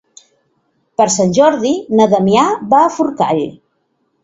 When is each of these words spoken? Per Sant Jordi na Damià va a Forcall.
Per 1.01 1.07
Sant 1.17 1.35
Jordi 1.39 1.75
na 2.01 2.09
Damià 2.15 2.49
va 2.75 2.83
a 2.89 2.91
Forcall. 2.99 3.47